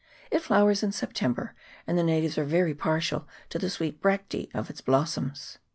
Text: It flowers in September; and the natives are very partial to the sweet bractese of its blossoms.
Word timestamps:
It 0.31 0.41
flowers 0.41 0.81
in 0.81 0.91
September; 0.93 1.53
and 1.85 1.95
the 1.95 2.01
natives 2.01 2.35
are 2.39 2.43
very 2.43 2.73
partial 2.73 3.27
to 3.49 3.59
the 3.59 3.69
sweet 3.69 4.01
bractese 4.01 4.49
of 4.51 4.67
its 4.71 4.81
blossoms. 4.81 5.59